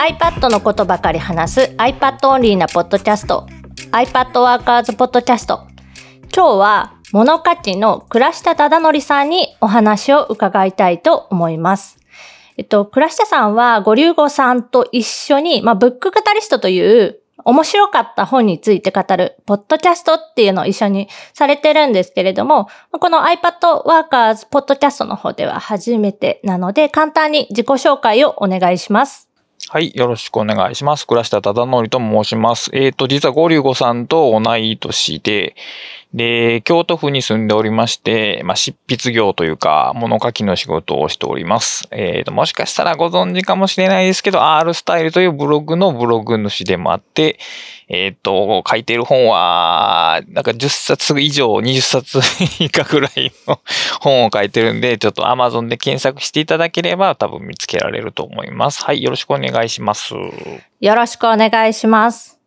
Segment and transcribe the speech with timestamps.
[0.00, 3.46] iPad のことばかり話す iPad オンリーなポッドキャスト
[3.92, 5.66] iPad ワーカーズポッドキャスト
[6.34, 11.98] 今日は物価値の倉下忠則さんにお話を伺いたいと思います。
[12.56, 29.29] えっと、倉下さんは、ご流語さんと一緒に、まあ、ブックカタリストという面白かった本について語る、ポッドキャストっていうのを一緒にされてるんですけれども、この iPad Workers ポッドキャストの方では初めてなので、簡単に自己紹介をお願いします。
[29.72, 29.92] はい。
[29.94, 31.06] よろしくお願いします。
[31.06, 32.70] 倉下忠則と申します。
[32.72, 35.54] えっ、ー、と、実は五竜五さんと同い年で、
[36.12, 41.86] で、京都府に住んでおりまして、まあ、執筆業というか、物書きの仕事をしております。
[41.92, 47.38] えっ、ー、と、もしかしたらご存知かもしれないですけど、R スタイルというブログのブログ主でもあって、
[47.86, 52.18] えっ、ー、と、書いてる本は、なんか10冊以上、20冊
[52.58, 53.60] 以下ぐらいの
[54.00, 58.84] 本を書いてるんで、ちょっと Amazon で検索していただければ多分見つけられると思います。
[58.84, 59.00] はい。
[59.00, 60.14] よろしくお願いします。
[60.80, 62.40] よろしくお願いします。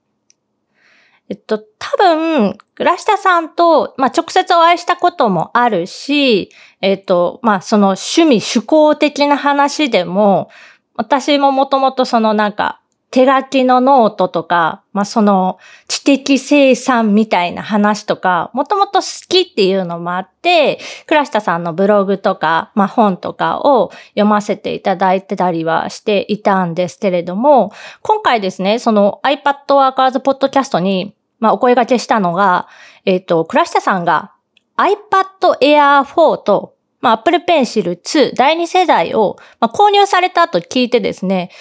[1.30, 1.64] えっと、
[1.98, 6.50] 多分、倉下さんと、まあ、直接お会いしたこともあるし、
[6.82, 10.50] えっと、まあ、その趣味、趣向的な話でも、
[10.96, 12.80] 私ももともとそのなんか、
[13.14, 32.70] 手書きのノートとか、まあ、その知的生産みたいな話とか、もともと好きっていうのもあって、倉下さんのブログとか、まあ、本とかを読ませていただいてたりはしていたんですけれども、今回ですね、その iPad Workers Podcast に、まあ、お声掛けしたのが、
[33.04, 34.32] えっ、ー、と、倉下さんが
[34.78, 41.52] iPad Air 4と、まあ、Apple Pencil 2第2世代を、まあ、購入されたと聞いてですね、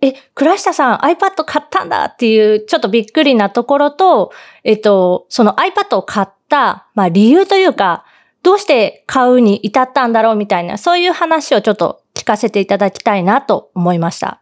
[0.00, 4.32] え、倉下さん iPad 買ったんだっていうちょっとびっくりなところと、
[4.64, 8.06] えっと、その iPad を買った、まあ理由というか、
[8.42, 14.40] どうして買うに至ったんだろうみたいな、そういう話をちょっと聞かせていただきたいなと思いました。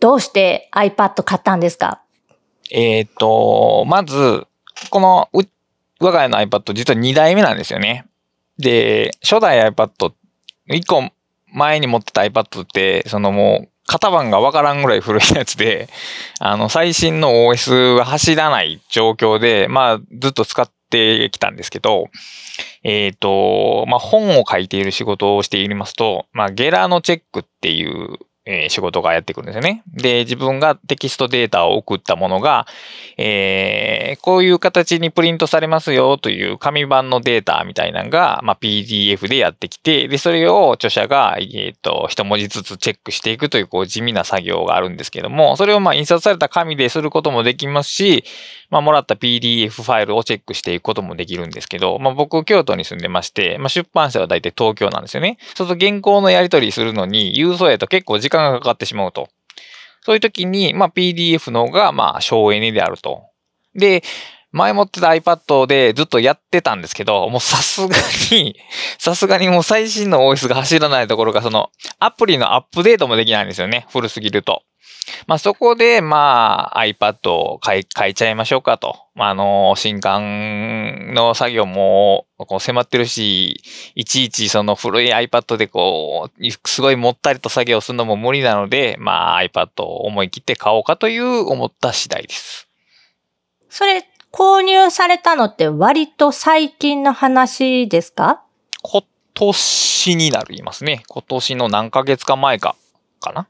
[0.00, 2.02] どうして iPad 買ったんですか？
[2.70, 4.46] えっ、と、まず、
[4.90, 5.42] このう、
[6.00, 8.06] 我が家の iPad 実は2代目なんですよね。
[8.58, 10.12] で、初代 iPad、
[10.70, 11.10] 1個
[11.52, 15.88] 前に持ってた iPad って、そのもう、型番がわからんぐらい古いやつで、
[16.40, 22.08] あの、最新の OS は走らない状況で、まあ、ずっと使ってきたんですけど、
[22.84, 28.18] えっ、ー、と、まあ、本を書いている仕事をしていますと、まあ、ゲラのチェックっていう
[28.50, 29.82] えー、仕事がやってくるんですよね。
[29.92, 32.66] で、自分がテキストデータを送ったものが、
[33.18, 48.24] えー、こういう形にプリントされますよという紙版のデータみたいなのが、まあ、PDF でやってきて、で、それを著者が、えっ、ー、と、一文字ずつチェックしていくという、こう、地味な作業があるんですけども、それをまあ、印刷された紙ですることもできますし、
[48.70, 55.38] まあ、もらった PDF ファイルをチェックしていくこともできるんですけど、まあ、僕、京都に住んでまして、まあ、出版社は大体東京なんですよね。
[55.54, 59.28] そうすると原稿のやり取りするのに、郵送やと結構時間がかかってしまうと。
[60.02, 63.24] そういう時に、まあ、PDF の方が、まあ、省エネであると。
[63.74, 64.02] で、
[64.58, 67.96] 前持ってた iPad でずっとやってたんですけど、もうさすが
[68.32, 68.56] に、
[68.98, 73.86] さすがにもう最新の OS が走らないところが、その、アプリのアップデートもできないんですよね。
[73.90, 74.62] 古すぎると。
[75.26, 78.96] まあそこで、まあ iPad を買い、買いちゃいましょうかと。
[79.14, 83.62] まああの、新刊の作業もこう迫ってるし、
[83.94, 92.68] いちいちその古い iPad でこう、すごいもったりと作業するのも無理なので、まあ iPad を思い切って買おうかという思った次第です。
[93.70, 98.42] それ、購入されたのって割と最近の話ですか？
[98.82, 99.02] 今
[99.34, 101.02] 年になりますね。
[101.08, 102.76] 今年の何ヶ月か前か、
[103.20, 103.48] かな？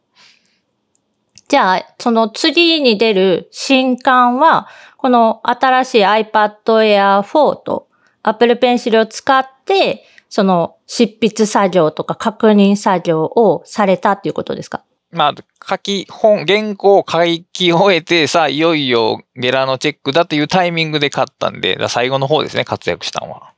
[1.48, 4.68] じゃあ、その次に出る新刊は、
[4.98, 7.88] この新しい iPad Air 4と
[8.22, 14.84] Apple Pencil を使って、その執筆作業とか確認作業をされたっていうことですか？
[15.10, 15.34] まあ、
[15.66, 17.18] 書き、本、原稿を書
[17.52, 23.54] き終えて、さあ、いよいよゲラのチェックだというタイミングで買ったんで、最後の方ですね、活躍したのは。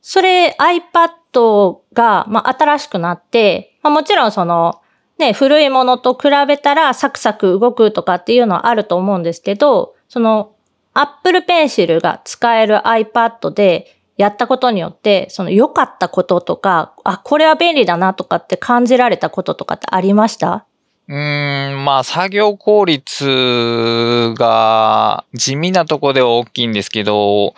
[0.00, 4.80] それ iPad が、まあ、新しくなって、まあ、もちろんその、
[5.18, 10.56] ね、古いものと比べたらサクサク動くとかっていうのはあると思うんですけど、その
[10.94, 20.66] Apple Pencil が使える iPad でやったことによって、その良かったこととか、あ、これは便利だなとかって感じられたこととかってありました？
[21.08, 27.54] うん、まあ、作業効率が地味なとこでは大きいんですけど、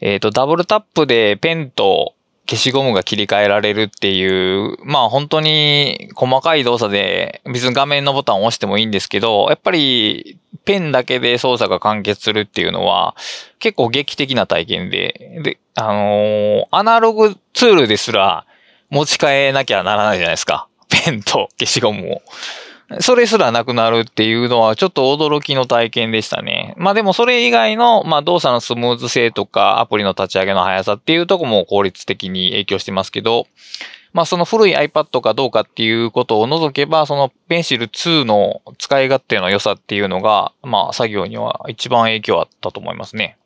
[0.00, 2.14] えっ、ー、と、ダブルタップでペンと
[2.48, 13.16] 消しゴムが切り替えられるっていう、まあ本当に細かい動作で別に画面のボタンを押してもいいんですけど、やっぱりペンだけで操作が完結するっていうのは
[13.58, 18.46] 結構劇的な体験で、で、あのー、アナログツールですら
[18.90, 20.68] 持ち替えなきゃならないじゃないですか。
[20.88, 22.22] ペンと消しゴムを。
[23.00, 26.74] それすらなくなるっていうのはちょっと驚きの体験でしたね。
[26.76, 33.46] まあでもそれ以外の、まあ動作のスムーズ性とかアプリの立ち上げの速さっていうとこも効率的に影響してますけど、
[34.12, 43.38] まあその古い iPad かどうかっていうことを除けば、そのペンシル2の使い勝手の良さっていうのが、まあ作業には一番影響あったと思いますね。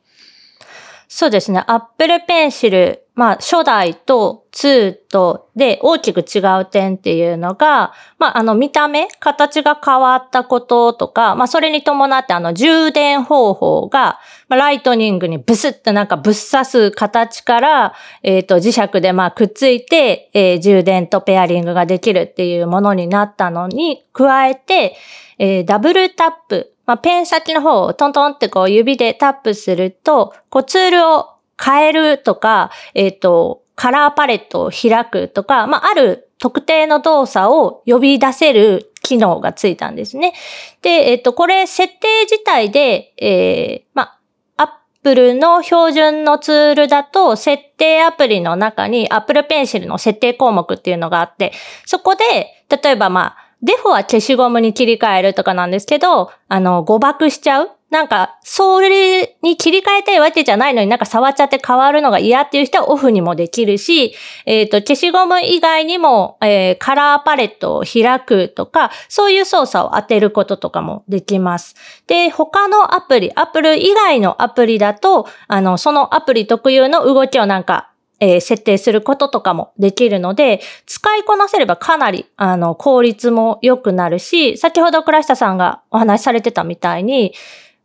[1.09, 1.63] そうですね。
[1.67, 14.19] Apple Pencil、まあ、初代と2とで大きく違う点っていうのが、まあ、あの、見た目、形が変わったこととか、まあ、それに伴ってあの、充電方法が、
[14.49, 24.97] まあ、ライトニングにブスってなんかぶっ刺す形から、えっ、ー、と、磁石でまあ、くっついて、えー、充電とペアリングができるっていうものになったのに加えて、
[25.39, 40.33] えー、ダブルタップ、まあ、ペン先の方をトントンってこう指でタップすると、こうツールを変えるとか、えっ、ー、と、カラーパレットを開くとか、まあ、ある特定の動作を呼び出せる機能がついたんですね。
[40.81, 44.19] で、えっ、ー、と、これ設定自体で、えー、まあ、
[44.57, 44.69] アッ
[45.03, 51.51] プルの標準のツールだと、設定アプリの中に Apple Pencil の設定項目っていうのがあって、
[51.85, 52.23] そこで、
[52.69, 64.13] 例えばまあ、デフォは消しゴムに切り替えるとかなんですけど、あの、誤爆しちゃうなんか、それに切り替えたいわけじゃないのになんか触っちゃって変わるのが嫌っていう人はオフにもできるし、
[64.45, 71.75] えっ、ー、と、消しゴム以外にも、えー、カラーパレットを開くとか、そういう操作を当てることとかもできます。
[72.07, 77.89] で、他のアプリ、アップリ以外のアプリだと、あの、そのアプリ特有の動きをなんか
[78.19, 87.33] えー、設定することとかもできるので、使いこなせればかなり、あの、効率も良くなるし、先ほど倉下さんがお話しされてたみたいに、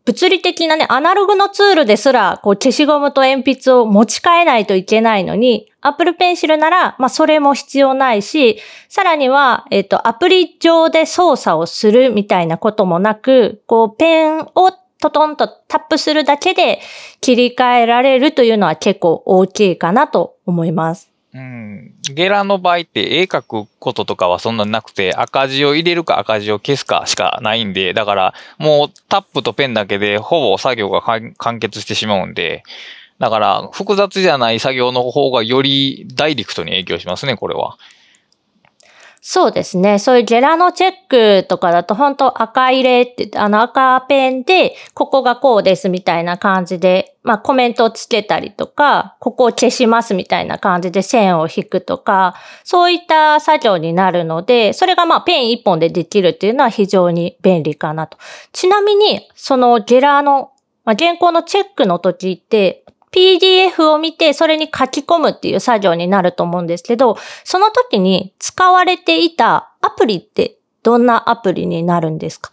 [0.05, 8.59] 物理的なね、アナログのツールですら、こう、消しゴムと鉛筆を持ち替えないといけないのに、Apple Pencil なら、まあ、それも必要ないし、
[8.89, 16.81] さらには、えっ、と、アプリ上で操作をするみたいなこともなく、こう、ペンをトトンとタップするだけで
[17.21, 21.11] 切り替えられるというのは結構大きいかなと思います。
[21.35, 21.95] うん。
[22.15, 32.63] ゲラの場合って絵描くこととかはそんななくて赤字を入れるか赤字を消すかしかないんで、だからもうタップとペンだけでほぼ作業が完結してしまうんで、
[33.19, 37.77] だから複雑じゃない作業の方がよりダイレクトに影響しますね、これは。
[39.25, 40.01] そうですね。
[40.01, 52.35] そういうゲラのチェックとかだと本当赤入れって、あの赤ペンで、ここがこうですみたいな感じで、まあコメントをつけたりとか、ここを消しますみたいな感じで線を引くとか、
[52.65, 58.19] そういった作業になるので、それがまあペン一本でできるっていうのは非常に便利かなと。
[58.51, 60.51] ちなみに、そのゲラの、
[60.85, 62.83] まあ、原稿のチェックの時って、
[63.13, 72.53] PDF を見てそれに書き込むっていう作業になると思うんですけど、その時に使われていたアプリってどんなアプリになるんですか？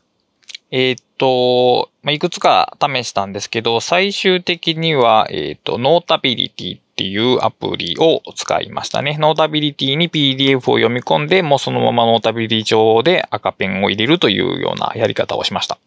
[0.72, 9.18] えっ、と、いくつか試したんですけど、最終的には、えっ、ー、と、 Notability っていうアプリを使いましたね。
[9.20, 15.80] Notability に PDF を読み込んで、もうそのまま Notability 上で赤ペンを入れるというようなやり方をしました。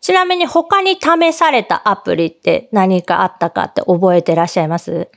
[0.00, 5.08] ちなみに他に試されたアプリって何かあったかって覚えてらっしゃいます？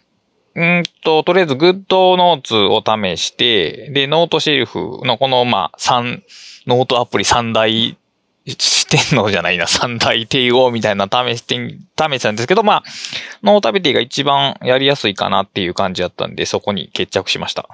[0.54, 6.24] うんと、とりあえず、 GoodNotes を試して、で、 Noteshelf のこの、まあ、三、
[6.68, 7.98] ノートアプリ三大
[8.46, 12.84] 四天王じゃないな、 三大帝王みたいな試して、試したんですけど、まあ、
[13.44, 17.70] Notability が一番やりやすいかなっていう感じだったんで、そこに決着しました。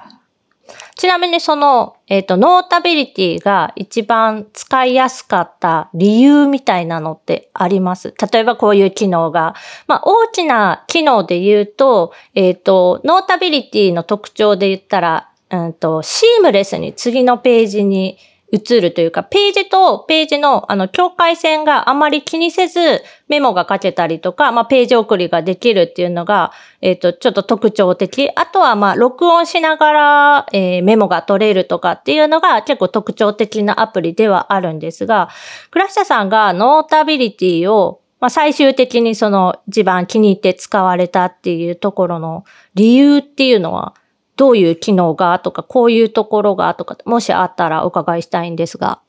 [0.98, 8.16] ちなみにその、えっ、ー、と、ノータビリティが一番使いやすかった理由みたいなのってあります？
[8.32, 9.54] 例えばこういう機能が。
[9.86, 18.18] まあ、大きな機能で言うと、えっ、ー、と、ノータビリティの特徴で言ったら、うんと、シームレスに次のページに
[18.54, 28.32] 映るというか、ページとページのあの境界線があまり気にせずメモが書けたりとか、まあページ送りができるっていうのが、えっ、ー、と、ちょっと特徴的。
[28.36, 35.30] あとはま録音しながら、えー、メモが取れるとかっていうのが結構特徴的なアプリではあるんですが、
[35.72, 43.94] クラッシャさんがノータビリティをまあ、最終的にその一番気に入って使われたっていうところの理由っていうのは
[44.38, 49.02] どういう機能がとか、こういうところがとか、もしあったらお伺いしたいんですが。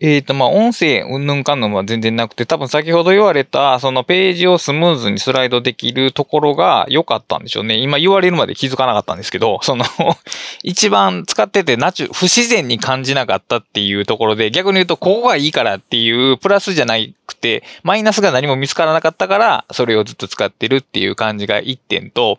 [0.00, 7.76] えっ、ー、と、まあ、音声、うんぬんかんぬんは全然なくて、多分先ほど言われた、そのページをスムーズにスライドできるところが良かったんでしょうね。
[7.76, 9.84] 今言われるまで気づかなかったんですけど、その
[10.64, 16.94] 一番使っててナチュ、不自然に感じなかったっていうところで、逆に言うと、ここがいいからっていう、プラスじゃな
[17.26, 22.38] くて、マイナスが何も見つからなかったから、それをずっと使ってるっていう感じが一点と、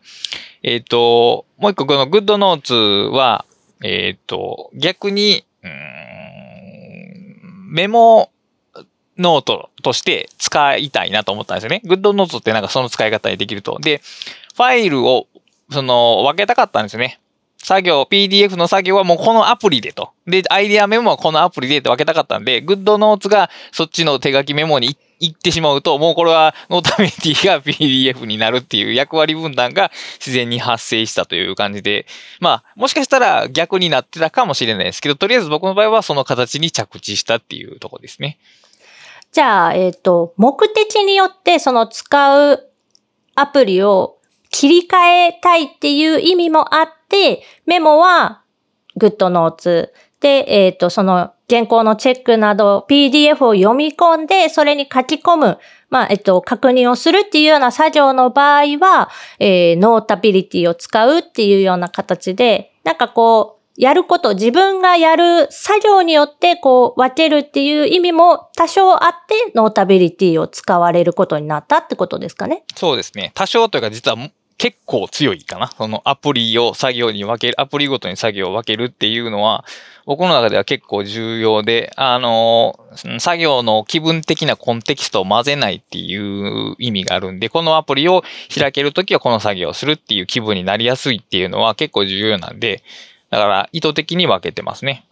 [0.64, 3.46] えっ、ー、と、もう一個この GoodNotes は、
[3.84, 6.11] えっ、ー、と、逆に、うん
[7.72, 8.32] メモ
[9.18, 11.82] ノートとして使いたいなと思ったんですよね。
[11.86, 13.80] GoodNote ってなんかその使い方にできると。
[13.80, 14.02] で、
[14.56, 15.28] ファイルを、
[15.72, 17.20] その、分けたかったんですよね。
[17.64, 20.12] 作業、PDF の作業はもうこのアプリでと。
[20.28, 25.00] で、アイデアメモはこのアプリでって分けたかったんで、 GoodNotes がそっちの手書きメモに行っ
[25.30, 32.06] てしまうと、もうこれはノータビリティが PDF になるっていう役割分担が自然に発生したという感じで、
[32.40, 38.40] まあ、もしかしたら逆になってたかもしれないですけど、とりあえず僕の場合はその形に着地したっていうとこですね。
[39.32, 42.68] じゃあ、えっ、ー、と、目的によってその使う
[43.36, 44.18] アプリを
[44.50, 48.42] 切り替えたいっていう意味もあって、メモは
[48.98, 49.90] GoodNotes
[50.22, 55.60] で、えっ、ー、と、その原稿のチェックなど PDF を読み込んで、それに書き込む、
[55.90, 59.10] まあ、えっと、確認をするっていうような作業の場合は、
[59.40, 72.64] えー、 Notability を使うっていうような形で、なんかこう、やること、自分がやる作業によってこう分けるっていう意味も多少あって、 Notability を使われることになったってことですかね。
[72.76, 73.32] そうですね。
[73.34, 74.18] 多少というか実は
[74.62, 75.72] 結構強いかな。
[75.76, 79.66] そのアプリを作業に分ける、アプリごとに作業を分けるっていうのは、
[80.06, 82.80] 僕の中では結構重要で、あの、
[83.18, 88.24] 作業の気分的なコンテキストを混ぜないっていう意味があるんで、このアプリを
[88.56, 92.84] 開けるときはこの作業をするっていう気分になりやすいっていうのは結構重要なんで、
[93.32, 95.06] だから意図的に分けてますね。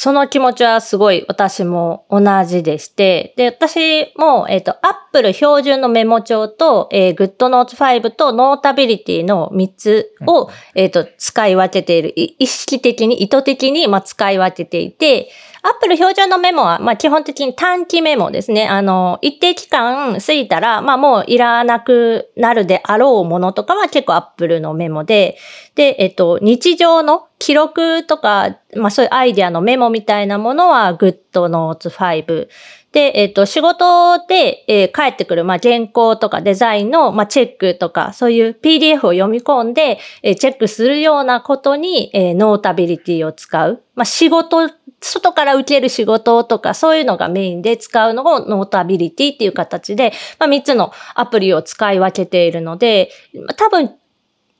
[0.00, 12.12] その気持ちはすごい私も同じでして、で、私も、えっ、ー、と、Apple 標準のメモ帳と、えー、GoodNotes 5と Notability の3つを、うん、えっ、ー、と、使い分けている。
[12.14, 15.30] 意識的に、意図的に、まあ、使い分けていて、
[15.62, 18.68] アップル標準のメモは、まあ、基本的に短期メモですね。
[18.68, 25.36] あの、一定期間過ぎたら、まあ、もういらなくなるであろうものとかは結構アップルのメモで、
[25.74, 32.48] で、えっと、日常の記録とか、まあ、そういうアイディアのメモみたいなものは GoodNotes 5。
[32.92, 43.82] で、えっ、と、仕事で、えー、帰ってくる、まあ、原稿とかデザインの、まあ、チェックとか、そういう PDF を読み込んで、えー、チェックするようなことに、えー、 Notability を使う。
[43.94, 53.10] まあ、仕事、外から受ける仕事とか、そういうのがメインで使うのをノータビリティっていう形で、まあ、3つのアプリを使い分けているので、
[53.56, 53.94] 多分、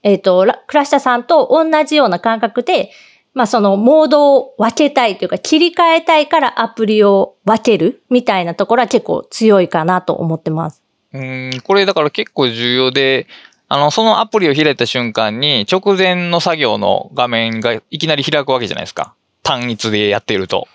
[0.02, 2.90] えっ、と、クラシタさんと同じような感覚で、
[3.34, 10.82] まあそのモードを分けたいというか切り替えたいからアプリを分けるみたいなところは結構強いかなと思ってます。
[11.12, 13.26] うん、これだから結構重要で、
[13.68, 19.14] あの、そのアプリを開いた瞬間に直前の作業の画面がいきなり開くわけじゃないですか。
[19.48, 20.68] 単一でやってると。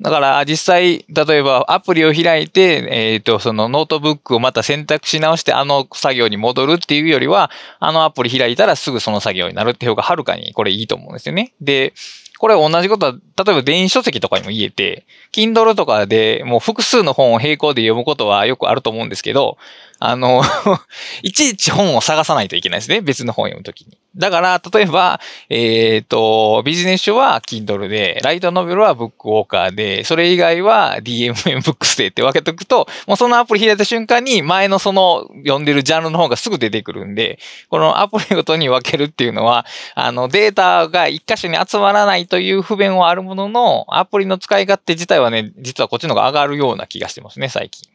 [0.00, 11.52] だから実際、例えばアプリを開いて、えっ、ー、と、そのノートブックをまた選択し直してあの作業に戻るっていうよりは、あのアプリ開いたらすぐその作業になるっていう方がはるかにこれいいと思うんですよね。
[11.60, 11.92] で、
[12.38, 19.58] これ同じことは、例えば電子書籍とかにも言えて、Kindle とかでもう複数の本を並行で読むことはよくあると思うんですけど、
[20.00, 20.42] あの
[21.22, 23.02] いちいち本を探さないといけないですね。
[23.02, 23.98] 別の本を読むときに。
[24.16, 37.38] だから、例えば、えっ、ー、と、ビジネス書は Kindle で、ライトノベルはブックウォーカーで、それ以外は DMM ブックスでって分けとくと、もうそのアプリ開いた瞬間に前のその読んでるジャンルの方がすぐ出てくるんで、
[37.68, 39.64] このアプリごとに分けるっていうのは、
[39.94, 47.88] あの、データが一箇所に集まらないという不便はあるものの、アプリの使い勝手自体はね、実はこっちの方が上がるような気がしてますね、最近。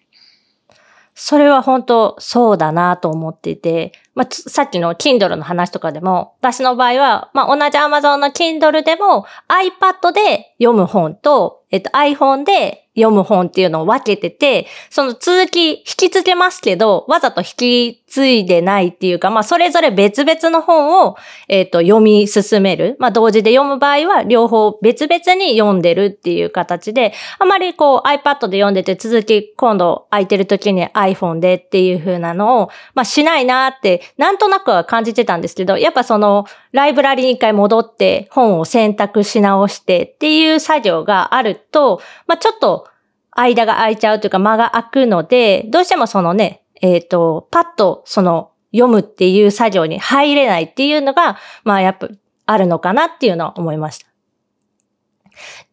[1.17, 21.17] それは本当そうだなと思っていて、まあ、さっきの Kindle の話とかでも、私の場合は、まあ、同じ Amazon の Kindle でも iPad で読む本と、えっと、iPhone で読む本っていうのを分けてて、その続き引き継げますけど、わざと引き継いでないっていうか、まあそれぞれ別々の本を、
[21.49, 22.95] え、ー、と読み進める。
[22.99, 42.89] まあ同時で読む場合は両方別々に読んでるっていう形で、あまりこう iPad で読んでて続き今度空いてる時に iPhone でっていう風なのを、まあしないなってなんとなくは感じてたんですけど、やっぱそのライブラリに一回戻って本を選択し直してっていう作業があると、まあちょっと
[43.31, 52.09] 間が空いちゃうというか間が空くので、どうしてもそのね、えっ、ー、と、パッとその読むっていう作業に入れないっていうのが、まあやっぱ
[52.45, 54.07] あるのかなっていうのは思いました。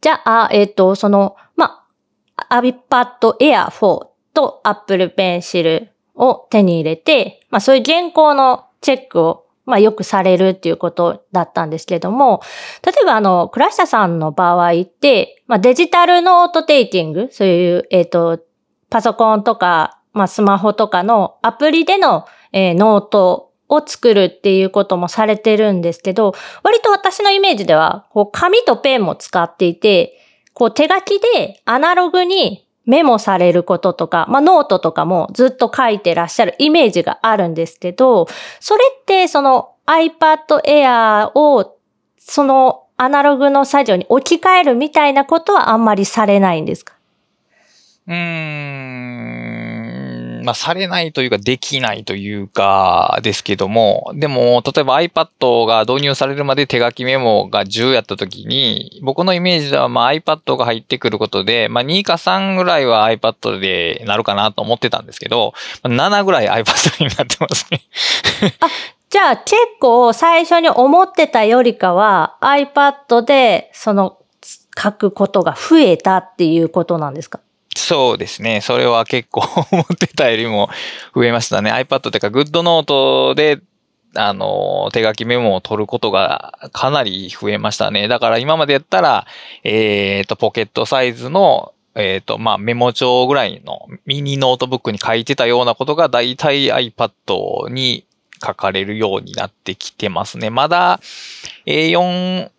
[0.01, 1.85] じゃあ、えっ、ー、と、その、ま
[2.37, 12.43] あ、iPad Air 4と Apple Pencil を手に入れて、まあそういう原稿のチェックをまあよくされるっていうことだったんですけども、
[12.85, 18.41] 例えばあの、倉下さんの場合って、まあデジタルノートテイキング、そういう、えっ、ー、と、
[18.91, 30.19] パソコンとか、まあスマホとかのアプリでの、えー、ノートを作るっていうこともされてるんですけど、割と私のイメージでは、こう紙とペンも使っていて、
[30.55, 38.27] こう手書きでアナログにメモされることとか、まあノートとかもずっと書いてらっしゃるイメージがあるんですけど、
[38.61, 41.77] それってその iPad Air を
[42.19, 46.95] そのアナログの作業に置き換えるみたいなことはあんまりされないんですか？
[48.07, 48.17] うーん、
[50.43, 67.83] まあ、されないというか、できないというか、ですけども、でも、例えば iPad が導入されるまで手書きメモが10やった時に、僕のイメージでは、まあ、iPad が入ってくることで、まあ、2か3ぐらいは iPad でなるかなと思ってたんですけど、7ぐらい iPad になってますね。
[69.11, 74.17] じゃあ結構最初に思ってたよりかは iPad でその
[74.75, 77.41] 書くことが増えたっていうことなんですか？
[77.77, 78.61] そうですね。
[78.61, 80.69] それは結構 思ってたよりも
[81.15, 81.73] 増えましたね。
[81.73, 83.61] iPad っていうか GoodNote で
[84.15, 88.09] あの、手書きメモを取ることがかなり増えましたね。
[88.09, 89.27] だから今までやったら、
[89.65, 98.05] えっ、ー、と、ポケットサイズの、えっ、ー、と、まあ、メモ帳ぐらいのミニノートブックに書いてたようなことが大体 iPad に
[98.45, 100.51] 書かれるようになってきてますね。
[100.51, 101.01] まだ
[101.67, 102.51] A4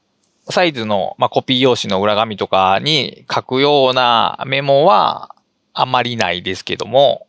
[0.49, 5.35] サイズの、まあ、コピー用紙の裏紙とかに書くようなメモは
[5.73, 7.27] あまりないですけども、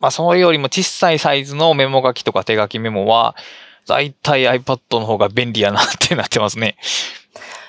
[0.00, 3.34] まあ、それよりも小さいサイズのメモ書きとか手書きメモは、
[3.86, 6.76] だいたい iPad の方が便利やなってなってますね。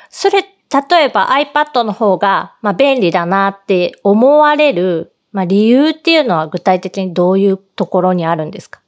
[0.09, 8.81] それ、例えば iPad の方が、まあ、便利だなって思われる、まあ、理由っていうのは具体的にどういうところにあるんですか？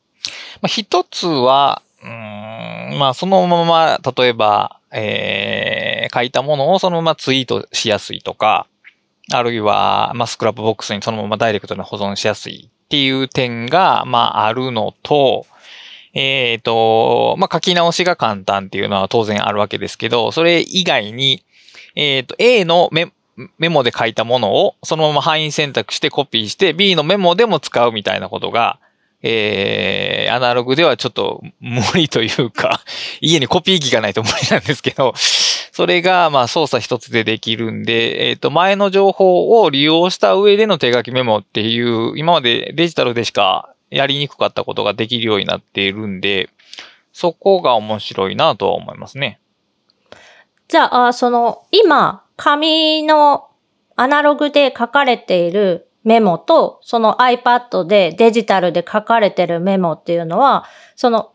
[0.61, 8.67] まあ、一つは、うん、まあ、そのまま、例えば、えー、書いたものをそのままツイートしやすいとか、
[9.31, 15.45] あるいは、まあ、 Scrapbox にそのままダイレクトに保存しやすいっていう点が、まあ、あるのと、
[16.13, 21.43] えっ、ー、と、まあ、書き直しが簡単っていうのは当然あるわけですけど、それ以外に、
[21.95, 23.11] えっ、ー、と、A のメ
[23.57, 28.79] メモで書いたものをそのまま範囲選択してコピーして B のメモでも使うみたいなことが、
[29.23, 32.81] えー、アナログではちょっと無理というか、
[33.21, 46.49] 家にコピー機がないと無理なんですけど、それが、まあ、操作一つでできるんで、えっ、ー、と、前の情報を利用した上での手書きメモっていう、今までデジタルでしかやりにくかったことができるようになっているんで、
[47.13, 49.39] そこが面白いなとは思いますね。
[50.67, 53.49] じゃあ、その、今、紙の
[53.95, 61.31] アナログで書かれているメモと、その iPad でデジタルで書かれてるメモっていうのは、その、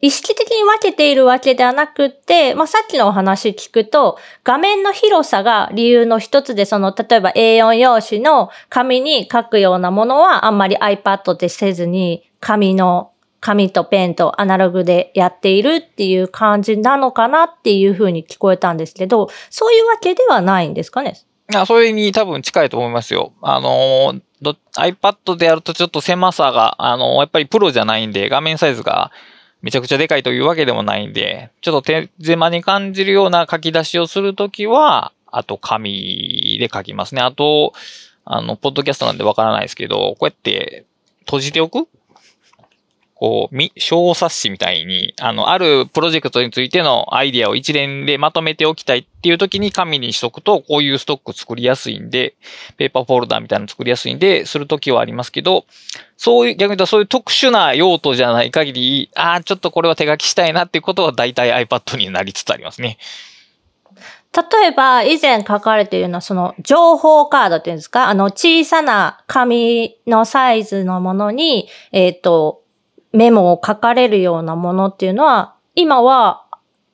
[0.00, 21.14] 意識的に分けているわけではなくって、まあ、さっきのお話聞くと、画面の広さが理由の一つで、その、例えば A4 用紙の紙に書くようなものはあんまり iPad でせずに、紙の、紙とペンとアナログでやっているっていう感じなのかなっていうふうに聞こえたんですけど、そういうわけではないんですかね？
[21.54, 23.32] あそれに多分近いと思いますよ。
[23.40, 24.20] あの、
[24.76, 29.10] iPad でやるとちょっと狭さが、あの、やっぱりプロじゃないんで、画面サイズが
[29.62, 37.22] めちゃくちゃでかいというわけでもないんで、ちょっと手狭に感じるような書き出しをするときは、あと紙で書きますね。
[37.22, 37.72] あと、
[38.26, 40.84] あの、ポッドキャストなんでわからないですけど、こうやって
[41.20, 41.88] 閉じておく
[43.18, 52.36] こう、み、小冊子みたいに、あの、あるプロジェクトについてのアイディアを一連でまとめておきたいっていう時に紙にしとくと、こういうストック作りやすいんで、
[52.76, 55.64] ペーパーフォルダーみたいなの作りやすいんで、するときはありますけど、
[56.16, 62.98] そういう、逆に言うとそういう特殊な用途じゃない限り、ああ、ちょっとこれは手書きしたいなっていうことは大体 iPad になりつつありますね。
[64.32, 68.08] 例えば、以前書かれているのは、その、情報カードっていうんですか？
[68.08, 72.62] あの、小さな紙のサイズのものに、えっ、ー、と、
[73.12, 76.44] メモを書かれるようなものっていうのは、今は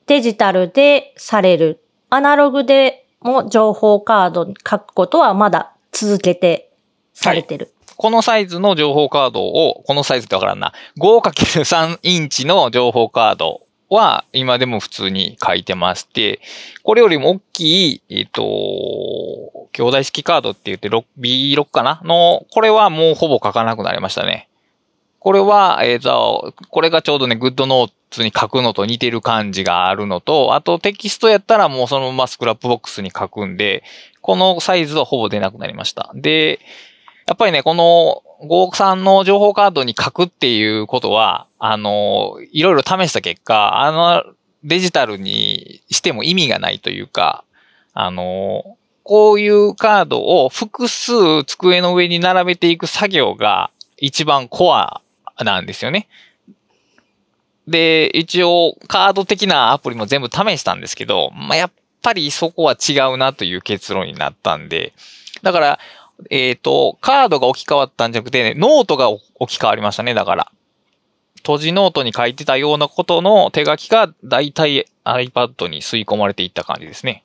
[0.07, 1.81] デジタルでされる。
[2.09, 6.71] アナログでも情報カードに書くことはまだ続けて
[7.13, 7.65] されてる。
[7.65, 10.73] はいこのサイズの情報カードを、このサイズってわからんな。
[10.99, 16.41] 5×3 インチの情報カードは今でも普通に書いてまして、
[16.83, 24.49] これよりも大きい、えっ、ー、と、京大式カードって言って B6 かなの、これはもうほぼ書かなくなりましたね。
[25.25, 33.81] これは、えっ、ー、と、これがちょうどね、 GoodNotes に書くのと似てる感じがあるのと、あとテキストやったらもうそのまま Scrapbox に書くんで、
[34.21, 36.11] このサイズはほぼ出なくなりました。
[36.13, 36.59] で、
[37.25, 44.23] やっぱりね、この53の情報カードに書くっていうことは、あの、いろいろ試した結果、あの、
[44.63, 47.43] デジタルにしても意味がないというか、
[47.95, 55.01] あの、こういうカードを複数机の上に並べていく作業が一番コア
[55.43, 56.07] なんですよね。
[57.67, 61.71] で、一応カード的なアプリも全部試したんですけど、まあ、やっ
[62.01, 64.93] ぱりそこは違うなという結論になったんで、
[65.41, 65.79] だから、
[66.29, 70.51] えっ、ー、と、カードが置き換わったんじゃなくて、ね、ノートが置き換わりましたね、だから。
[71.37, 77.23] 閉じノートに書いてたようなことの手書きが大体 iPad に吸い込まれていった感じですね。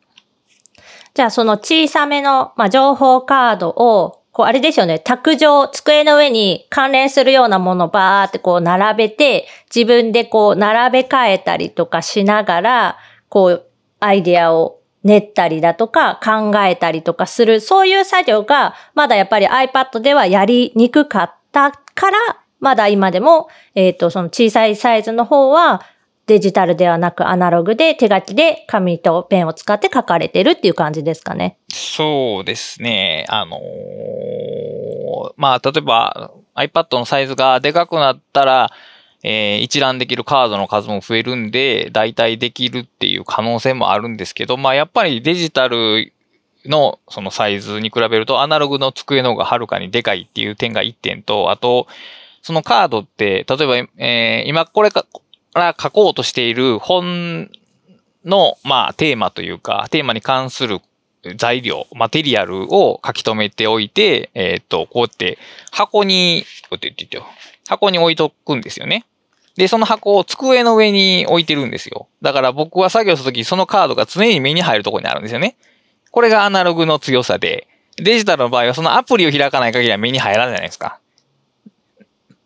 [1.15, 13.67] じゃあその小さめの、まあ、情報カードを、こうあれですよね、卓上、机の上に関連するようなものをバーってこう並べて、自分でこう並べ替えたりとかしながら、こう
[13.99, 22.17] アイディアを練ったりだとか考えたりとかする、そういう作業がまだやっぱり iPad ではやりにくかったから、
[22.61, 25.83] まだ今でも、えっ、ー、と、その小さいサイズの方は
[26.31, 31.59] デジタルではなくアナログで手書きで紙とペンを使って書かれてるっていう感じですかね。
[31.73, 33.27] そうですね。
[33.29, 33.61] あのー、
[35.37, 38.71] まあ、例えば iPad のサイズがでかくなったら、
[39.25, 46.13] えー、一覧できるカードの数も増えるんで、代替できるっていう可能性もあるんですけど、まあやっぱりデジタル
[46.65, 51.89] のそのサイズに比べるとアナログの机の方がはるかにでかいっていう点が1点と、あと、
[52.41, 55.07] そのカードって、例えば、えー、今これか
[55.55, 57.51] ら書こうとしている本
[58.25, 60.81] の、まあ、テーマというか、テーマに関する
[61.37, 65.39] 材料、マテリアルを書き留めておいて、えっ、と、こうやって
[65.71, 67.27] 箱に、こうやって言ってよ。
[67.69, 69.05] 箱に置いとくんですよね。
[69.57, 72.09] で、その箱を机の上に置いてるんですよ。
[72.23, 75.57] だから僕は作業するとき、そのカードが常に目に入るところにあるんですよね。
[76.11, 80.99] これがアナログの強さで、デジタルの場合はそのアプリを開かない限りは目に入らないじゃないですか。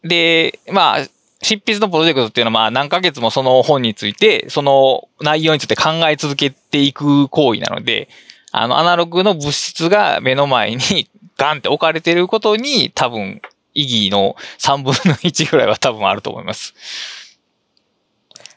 [0.03, 0.99] で、まあ、
[1.45, 8.09] 執筆のプロジェクトっていうのはまあ何ヶ月もその本について、その内容について考え続けていく行為なので、
[8.51, 13.43] あの、アナログの物質が目の前にガンって置かれていることに多分
[13.75, 16.75] 意義の3分の1ぐらいは多分あると思います。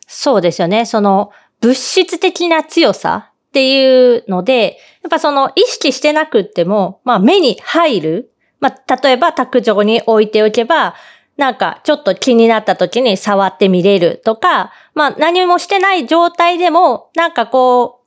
[0.08, 0.86] そうですよね。
[0.86, 8.32] その物質的な強さっていうので、やっぱその意識してなくっても、まあ目に入る。
[8.60, 10.96] まあ例えば卓上に置いておけば、
[11.38, 17.98] なんかちょっと気になった時に触ってみれるとか、まあ何もしてない状態でも、なんかこう、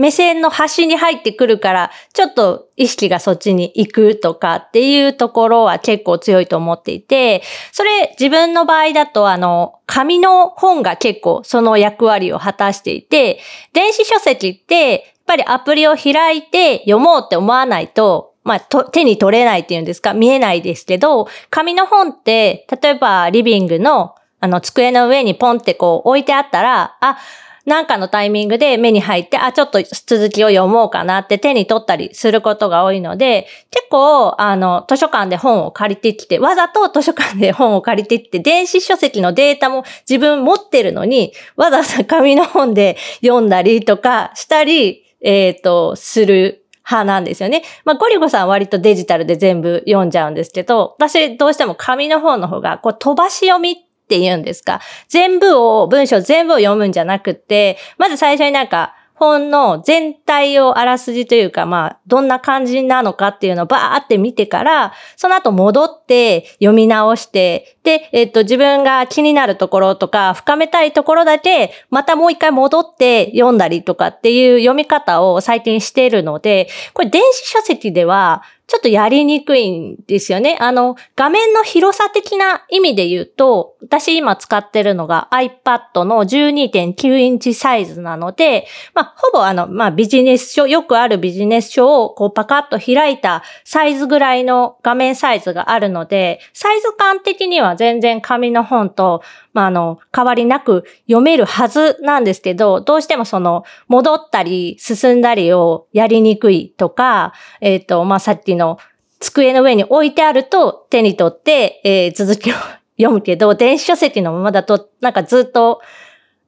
[0.00, 13.40] 目線の端に入ってくるから、ちょっと意識がそっちに行くとかっていうところは結構強いと思っていて、それ自分の場合だとあの、紙の本が結構その役割を果たしていて、
[13.74, 20.14] 電子書籍ってやっぱりアプリを開いて読もうって思わないと、まあ、手に取れないっていうんですか？
[20.14, 27.18] 見えないですけど、紙の本って、例えばリビングのあの机の上にポンってこう置いてあったら、あ、
[27.64, 47.62] なんかのタイミングで目に入って、あ、ちょっと続きを読もうかなって手に取ったりすることが多いので、結構、あの、図書館で本を借りてきて、わざと図書館で本を借りてきて、電子書籍のデータも自分持ってるのに、わざわざ紙の本で読んだりとかしたり、えっ、ー、と、する派なんですよね。
[47.84, 53.74] まあ、ゴリゴさんは割とデジタルで全部読んじゃうんですけど、私どうしても紙の方の方が、こう飛ばし読みっ
[54.08, 54.80] て言うんですか。
[55.08, 80.56] 全部を、文章全部を読むんじゃなくて、まず最初になんか、本の全体をあらすじというか、まあ、どんな感じなのかっていうのをバーって見てから、その後戻って読み直して、で、えっと、自分が気になるところとか、深めたいところだけ、またもう一回戻って読んだりとかっていう読み方を最近しているので、これ電子書籍では、ちょっとやりにくいんですよね。
[80.58, 108.78] あの、画面の広さ的な意味で言うと、私今使ってるのが iPad の12.9インチサイズなので、まあ、ほぼあの、まあ、ビジネス書、よくあるビジネス書をこうパカッと開いたサイズぐらいの画面サイズがあるので、サイズ感的には全然紙の本と、まあ、あの、変わりなく読めるはずなんですけど、どうしてもその、戻ったり進んだりをやりにくいとか、えっ、ー、と、まあ、さっきの
[109.20, 112.54] 机の上に置いてあると手に取って、えー、続きを
[112.96, 115.80] 読むけど、電子書籍のままだと、なんかずっと、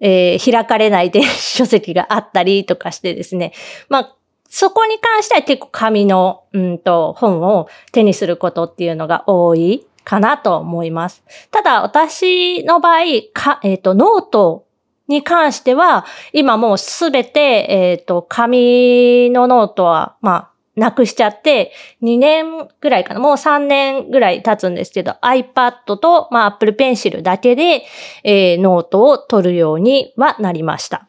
[0.01, 3.53] えー、開かれない電子書籍があったりとかしてですね。
[3.89, 4.17] まあ、
[4.49, 11.23] そこに関しては結構紙の、うんと、本を手にすることっていうのが多いかなと思います。
[11.51, 14.67] ただ、私の場合、かえっ、ー、と、ノート
[15.09, 27.85] に関しては、今もうすべて、えっ、ー、と、紙のノートは、まあ、なくしちゃって、2年ぐらいかな、もう3年ぐらい経つんですけど、iPad と、まあ、Apple Pencil だけで、
[28.25, 31.07] えー、ノートを取るようにはなりました。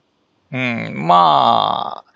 [0.51, 2.11] うん、まあ、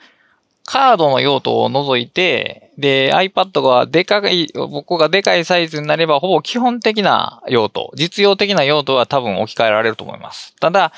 [0.66, 10.56] カードの用途を除いて、で、iPad がでかい、僕がでかいサイズになれば、ほぼ基本的な用途、実用的な用途は多分置き換えられると思います。
[10.62, 10.94] ただ、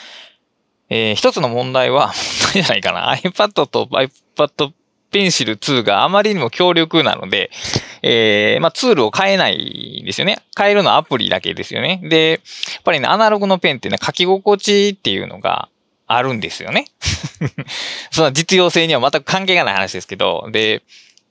[0.90, 2.14] えー、一つの問題は、
[2.54, 3.16] 問題じゃないかな。
[3.16, 4.72] iPad と iPad
[5.12, 7.50] Pencil 2があまりにも強力なので、
[8.04, 10.38] えー、まあ、ツールを変えないんですよね。
[10.56, 12.00] 変えるのはアプリだけですよね。
[12.04, 12.36] で、や
[12.80, 15.68] っぱりね、アナログのペンってね、書き心地っていうのが
[16.06, 16.86] あるんですよね。
[18.12, 20.84] その実用性には全く関係がない話ですけど、で、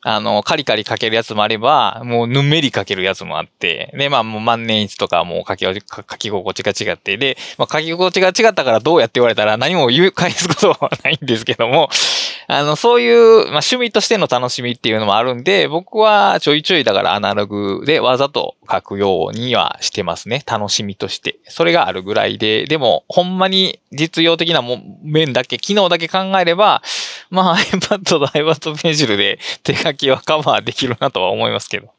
[0.02, 5.74] あの、カリカリかけるやつもあれば、もうぬめりかけるやつもあって、で、まあもう万年筆とかもう書き、書
[6.16, 11.90] き心地が違って、で、まあ書き心地が違ったからどうやって言われたら何も言う、返すことはないんですけども、
[12.52, 20.42] あの、そういう、まあ趣味としての楽しみっていうのもあるんで、僕はちょいちょいだからアナログでわざと書くようにはしてますね。
[20.46, 21.38] 楽しみとして。
[21.46, 26.82] それがあるぐらいで、でも、ほんまに実用的なも面だけ、機能だけ考えれば、
[27.30, 31.90] まあ iPad と iPad Pencil で 手書きはカバーできるなとは思いますけど。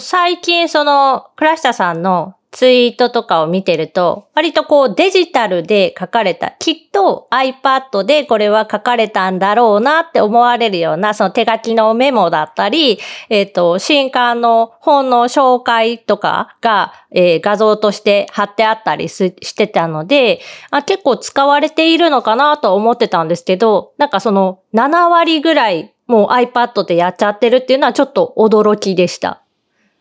[0.00, 20.40] 最近その、倉下さんのツイートとかを見てると、割とこうデジタルで書かれた、きっと iPad でこれは書かれたんだろうなって思われるような、その手書きのメモだったり、えっ、ー、と、新刊の本の紹介とかが、えー、画像として貼ってあったりしてたので
[20.70, 29.43] あ、結構使われているのかなと思ってたんですけど、なんかその7割ぐらいもう iPad でやっちゃってるっていうのはちょっと驚きでした。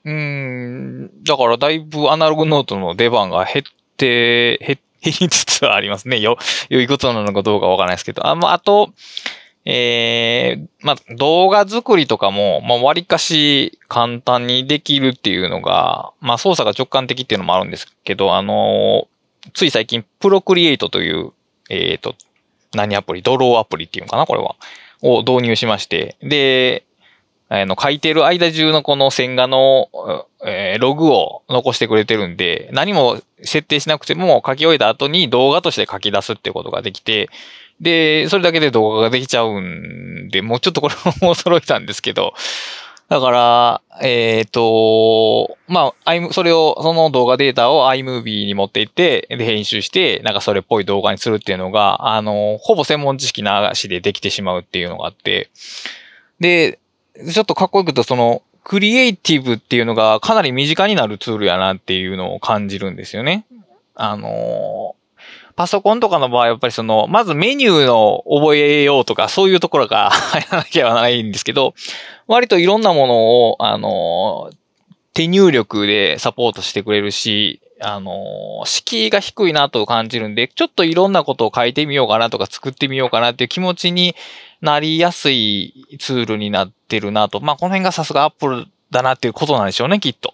[0.05, 6.19] うん、だからだいぶアナログノートの出番が減って、減りつつありますね。
[6.19, 6.37] よ、
[6.69, 8.25] 良いことなのかどうかわからないですけど。
[8.27, 8.93] あ、まあ、あと、
[9.65, 21.31] えー、まあ、動画作りとかも、まあ、割かし簡単にできるっていうのが、まあ、操作が直感的っていうのもあるんですけど、あのー、つい最近、プロクリエイトという、
[21.69, 22.15] えっ、ー、と、
[22.73, 23.21] 何アプリ？
[23.21, 24.25] ドローアプリっていうのかな？
[24.25, 24.55] これは。
[25.01, 26.17] を導入しまして。
[26.21, 26.85] で、
[27.49, 29.89] あの、書いてる間中のこの線画の、
[30.45, 37.29] えー、ログを残してくれてるんで、何も設定しなくても書き終えた後に動画として書き出すってことができて、
[37.79, 42.33] で、それだけで動画ができちゃうんで、もうちょっとこれも驚いたんですけど、
[43.09, 55.49] だから、えっ、ー、と、まあ、それを、その動画データを iMovie に持っていって、で、編集して、なんかそれっぽい動画にするっていうのが、あの、ほぼ専門知識なしでできてしまうっていうのがあって、
[56.39, 56.79] で、
[57.15, 63.45] ちょっとかっこよくと、その、クリエイティブっていうのがかなり身近になるツールやなっていうのを感じるんですよね。
[63.95, 64.95] あの
[65.55, 71.75] パソコンとかの場合、やっぱりその、まずメニューの覚えようとか、そういうところが 入らなきゃないんですけど、
[72.25, 73.15] 割といろんなもの
[73.49, 74.49] を、あの、
[75.13, 84.15] 手入力でサポートしてくれるし、あの、敷居が低いなと感じるんで、ちょっといろんなことを書いてみようかなとか作ってみようかなっていう気持ちに
[84.63, 87.41] なりやすいツールになってるなと。
[87.41, 90.33] まあ、この辺がさすがアップルだなっていうことなんでしょうね、きっと。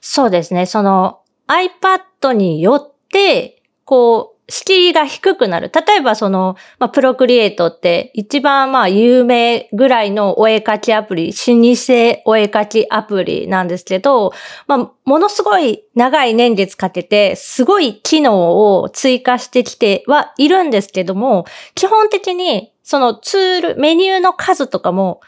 [0.00, 0.66] そうですね。
[0.66, 5.70] その iPad によって、こう、敷居が低くなる。
[5.74, 14.32] 例えばその、まあ、プロクリエイトって一番まあ有名ぐらいのお絵描きアプリ、老舗お絵描きアプリなんですけど、
[14.66, 25.20] まあ、ものすごい長い年月かけて、すごい機能を追加してきてはいるんですけども、基本的にそのツール、メニューの数とかも、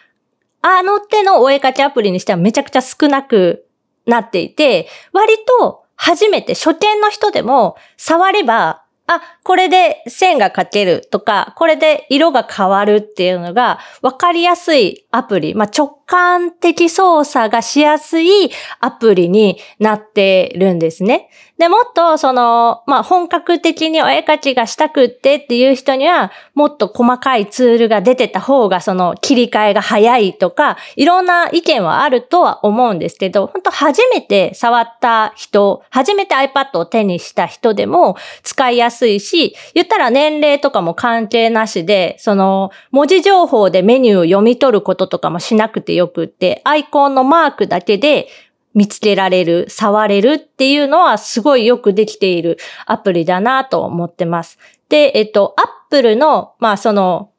[0.60, 3.66] あの手のお絵描きアプリにしてはめちゃくちゃ少なく
[4.06, 21.28] なっていて、割と初めて初見の人でも触ればあ、これで線が描けるとか、これで色が変わるっていうのが分かりやすいアプリ、まあ、直感的操作がしやすいアプリになってるんですね。
[21.64, 48.28] で、もっとその、まあ、本格的にお絵描きがしたくってっていう人には、もっと細かいツールが出てた方がその切り替えが早いとか、いろんな意見はあるとは思うんですけど、本当初めて触った人、初めて iPad を手にした人でも使いやすいし、言ったら年齢とかも関係なしで、その文字情報でメニューを読み取ることとかもしなくてよくって、アイコンのマークだけで
[48.74, 54.58] 見つけられる、触れるっていうのはすごいよくできているアプリだなと思ってます。
[54.88, 57.30] で、えっと、アップルの、まあその、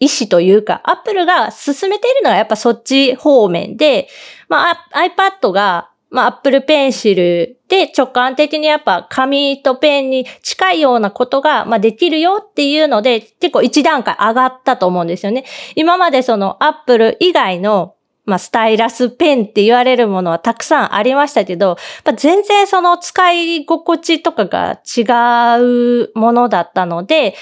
[0.00, 4.08] 意思というか、アップルが進めているのはやっぱそっち方面で、
[4.48, 15.44] まあ iPad が、まあ Apple Pencil で直感的にやっぱ紙とペンに近いようなことが、まあ、できるよっていうので、結構一段階上がったと思うんですよね。
[15.74, 17.94] 今までその Apple 以外の
[18.24, 21.76] まあ、スタイラスペンって言われるものはたくさんありましたけど、
[22.16, 27.34] 全然その使い心地とかが違うものだったので、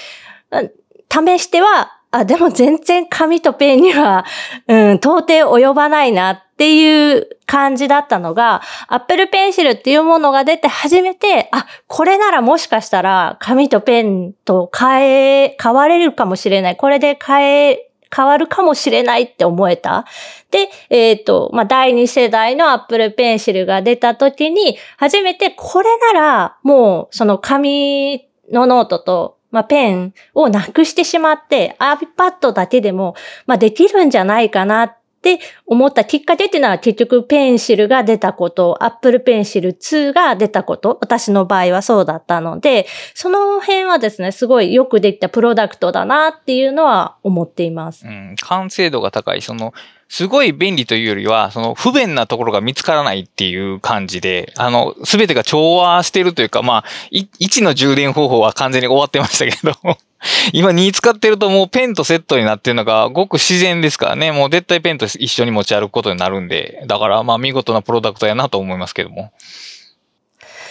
[1.09, 4.23] 試してはあ、でも全然紙とペンには、
[4.69, 16.75] うん、到底及ばないなっていう感じだったのが、Apple Pencil っていうものが出て初めて、あ、これならもしかしたら紙とペンと変え、変われるかもしれない。
[16.77, 20.05] これで変え、変わるかもしれないって思えた。
[20.51, 48.05] で、えっ、と、まあ、第2世代の Apple Pencil が出た時に、初めてこれなら、もう、その紙のノートとまあ、ペンをなくしてしまって、iPad だけでも、まあ、できるんじゃないかなっって思ったきっかけっていうのは結局ペンシルが出たこと、Apple Pencil 2が出たこと、私の場合はそうだったので、その辺はですね、すごいよくできたプロダクトだなっていうのは思っています。
[48.05, 49.73] うん、完成度が高い、その、
[50.09, 59.97] すごい便利というよりは、その不便なところが見つからないっていう感じで、あの、すべてが調和してるというか、まあ、1の充電方法は完全に終わってましたけど、
[60.53, 64.31] 今2使ってるともうペンとセットになってるのがごく自然ですからね。
[64.31, 69.31] もう絶対ペンと一緒に持ち歩くことになるんで、だからまあ見事なプロダクトやなと思いますけども。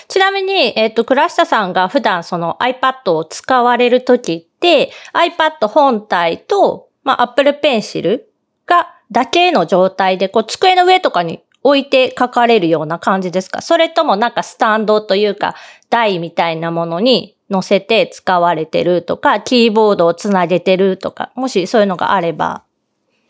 [0.09, 8.21] ちなみに、えっ、ー、と、倉下さんが普段その iPad を使われるときって、iPad 本体と、まあ、Apple Pencil
[8.67, 13.63] がだけの状態で、こう、机の上とかに置いて書かれるような感じですか？
[13.63, 15.55] それともなんかスタンドというか、
[15.89, 22.63] 台みたいなものに載せて使われてるとか、キーボードをつなげてるとか、もしそういうのがあれば。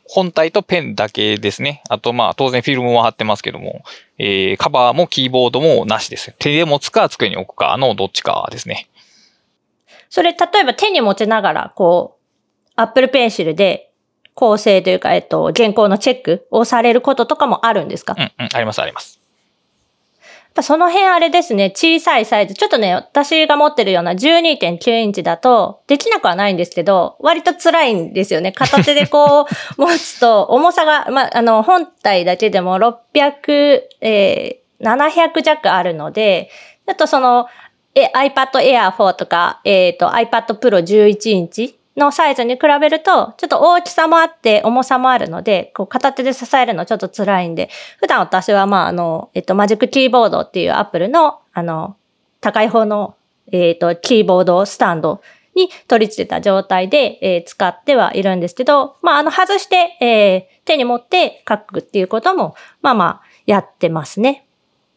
[0.04, 1.82] 本体とペンだけですね。
[1.88, 3.82] あと、まあ、当然フィルムも貼ってますけども、
[4.18, 6.34] えー、カバーもキーボードもなしです。
[6.38, 8.88] 手で持つか机に置くかのどっちかですね。
[10.10, 13.90] それ、例えば手に持ちながら、こう、Apple Pencil で
[14.34, 18.14] 構成というか、えっと、原稿のチェックをされることとかもあるんですか？
[18.18, 19.21] うん、うん、あります、あります。
[20.60, 22.54] その辺あれですね、小さいサイズ。
[22.54, 28.52] ちょっとね、私が持ってるような12.9インチだと、できなくはないんですけど、割と辛いんですよね。
[28.52, 36.50] 片手でこう、持つと、 重さが、まあ、あの、本体だけでも600、えー、700弱あるので、
[36.86, 37.46] あとその、
[37.94, 51.96] え、iPad Air 4とか、えっ、ー、と、iPad Pro 11インチのサイズに比べると、ちょっと大きさもあって重さもあるので、こう片手で支えるのちょっと辛いんで、普段私はまああの、えっと、マジックキーボードっていうアップルの、あの、
[52.40, 53.16] 高い方の、
[53.50, 55.20] えっと、キーボードスタンド
[55.54, 64.46] に取り付けた状態で、えー、使ってはいるんですけど、まああの、外して、えー、手に持って書くっていうことも、まあまあ、やってますね。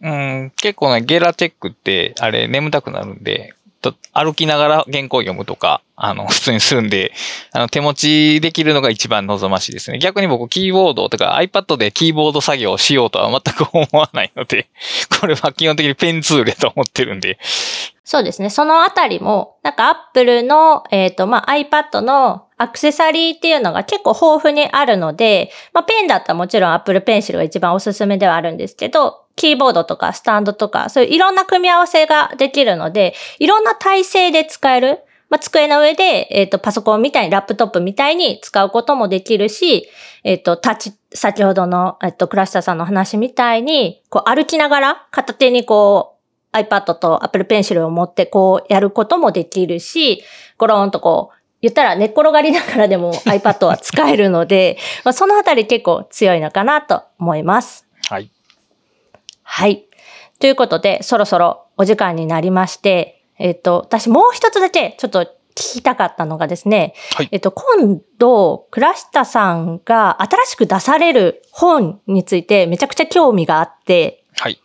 [0.02, 3.54] うん、結構ね、ゲラチェックって、あれ、眠たくなるんで、
[3.92, 7.12] と歩きながら原稿読むとか、あの、 普通にするんで、
[7.52, 10.00] あの、手持ちできるのが一番望ましいですね。
[10.00, 14.68] 逆に僕、キーボードとか iPad でキーボード作業をしようとは全く思わないので、
[15.20, 17.38] これは基本的にペンツールだと思ってるんで。
[18.04, 18.50] そうですね。
[18.50, 35.00] そのあたりも、なんか Apple の、えっ、ー、と、まあ、iPad のアクセサリーっていうのが結構豊富にあるので、まあ、ペンだったらもちろん Apple Pencil が一番おすすめではあるんですけど、キーボードとかスタンドとか、そういういろんな組み合わせができるので、いろんな体勢で使える。
[35.28, 39.90] まあ、机の上で、えっ、ー、と、パソコンみたいに、ラップトップみたいに使うこともできるし、
[40.24, 46.12] えっ、ー、と、タッチ、先ほどの、えっ、ー、と、クラスターさんの話みたいに、こう、歩きながら、片手にこ
[46.54, 50.24] う、iPad と Apple Pencil を持ってこうやることもできるし、
[50.58, 57.88] ゴローンとこう、言ったら寝っ転がりながらでも iPad は使えるので、まあ、そのあたり結構強いのかなと思います。
[58.08, 58.30] はい。
[59.42, 59.88] はい。
[60.40, 74.62] ということで、そろそろお時間になりまして、えっ、と、私もう一つだけちょっと聞きたかったのがですね、はい、えっと、今度、倉下さんが新しく出される本についてめちゃくちゃ興味があって、はい。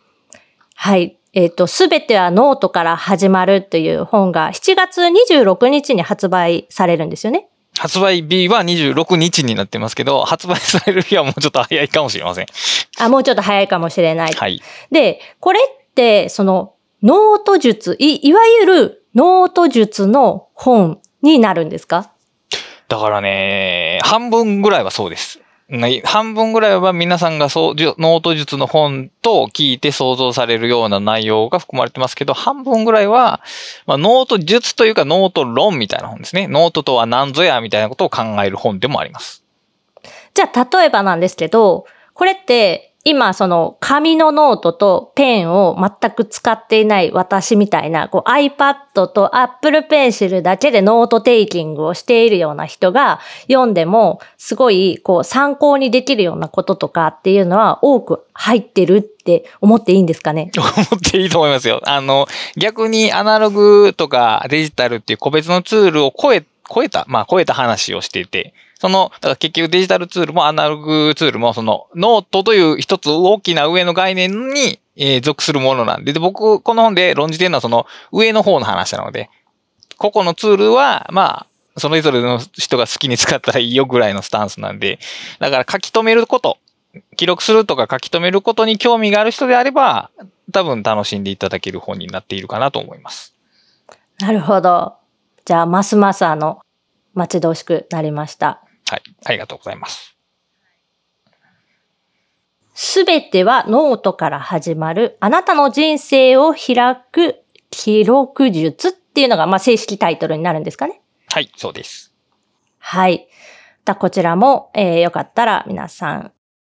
[0.75, 1.17] はい。
[1.33, 7.47] えっ、と、すべてはノートから始まるという本が7月26日に発売されるんですよね。
[7.79, 12.47] 発売日は26日になってますけど、発売される日はもうちょっと早いかもしれません。
[12.99, 14.33] あ、もうちょっと早いかもしれない。
[14.33, 14.61] はい。
[14.91, 22.11] で、これって、その、ノート術、い、いわゆるノート術の本になるんですか？
[22.89, 25.39] だからね、半分ぐらいはそうです。
[26.03, 33.41] 半分ぐらいは皆さんがそう、ノート術の本と聞いて想像されるような内容が含まれてますけど、半分ぐらいは、
[33.85, 36.47] まあ、ノート術というかノート論みたいな本ですね。
[36.47, 39.45] ノートとは何ぞやみたいなことを考える本でもあります。
[40.33, 60.51] じゃあ、例えばなんですけど、これって、今、その紙のノートとペンを全く使っていない私みたいな、こう iPad と Apple Pencil だけでノートテイキングをしているような人が読んでも、すごいこう参考にできるようなこととかっていうのは多く入ってるって思っていいんですかね？
[60.57, 61.81] 思っていいと思いますよ。
[61.85, 66.43] あの、逆にアナログとかデジタルっていう個別のツールを超え
[66.73, 79.29] 超えた、まあ超えた話をしていて、その、だから結局デジタルツールもアナログツールも、そのノートという一つ大きな上の概念に、えー、属するものなんで、で、僕、この本で論じてるのはその上の方の話なので、
[79.97, 81.45] 個々のツールは、ま
[81.75, 84.99] あ、それぞれの人が好きに使ったらいいよぐらいのスタンスなんで、
[85.39, 86.57] だから書き留めること、
[87.15, 90.09] 記録するとか書き留めることに興味がある人であれば、
[90.51, 93.35] 多分楽しんでいただける本になっているかなと思います。
[94.19, 95.00] なるほど。
[95.45, 96.61] じゃあ、ますますあの、
[97.13, 98.63] 待ち遠しくなりました。
[98.89, 99.01] はい。
[99.25, 100.17] ありがとうございます。
[102.73, 107.35] すべてはノートから始まるあなたの人生を開く
[107.69, 111.01] 記録術っていうのが、まあ、正式タイトルになるんですかね。
[111.27, 112.13] はい、そうです。
[112.79, 113.27] はい。
[113.85, 116.31] だこちらも、えー、よかったら皆さん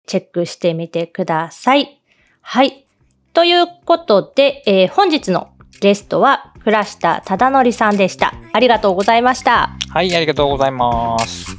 [0.05, 2.01] チェックしてみてください。
[2.41, 2.87] はい。
[3.33, 5.49] ということで、えー、本日の
[5.81, 8.33] ゲストは倉下忠則さんでした。
[8.51, 9.77] ありがとうございました。
[9.89, 11.55] はい、ありがとうございます。